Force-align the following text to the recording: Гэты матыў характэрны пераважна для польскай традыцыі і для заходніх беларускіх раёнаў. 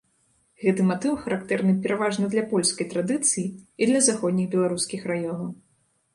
Гэты 0.61 0.85
матыў 0.91 1.17
характэрны 1.25 1.75
пераважна 1.83 2.31
для 2.33 2.43
польскай 2.55 2.89
традыцыі 2.95 3.45
і 3.49 3.83
для 3.93 4.01
заходніх 4.09 4.51
беларускіх 4.57 5.01
раёнаў. 5.15 5.47